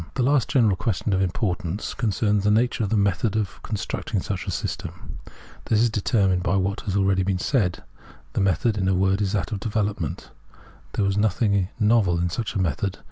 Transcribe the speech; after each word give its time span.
The 0.15 0.23
last 0.23 0.47
general 0.47 0.75
question 0.75 1.13
of 1.13 1.21
importance 1.21 1.93
concerns 1.93 2.43
the 2.43 2.49
nature 2.49 2.83
of 2.83 2.89
the 2.89 2.97
method 2.97 3.35
of 3.35 3.61
constructing 3.61 4.19
such 4.19 4.47
a 4.47 4.49
system. 4.49 5.19
This 5.65 5.79
is 5.79 5.91
determined 5.91 6.41
by 6.41 6.55
what 6.55 6.81
has 6.81 6.95
been 6.95 7.03
already 7.03 7.37
said. 7.37 7.83
The 8.33 8.41
method, 8.41 8.79
in 8.79 8.87
a 8.87 8.95
word, 8.95 9.21
is 9.21 9.33
that 9.33 9.51
of 9.51 9.59
development. 9.59 10.31
There 10.93 11.05
was 11.05 11.17
nothing 11.17 11.69
novel 11.79 12.17
in 12.17 12.31
such 12.31 12.55
a 12.55 12.59
method. 12.59 12.97